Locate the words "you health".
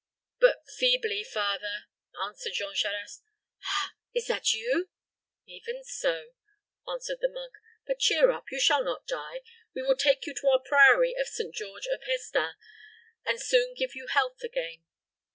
13.93-14.41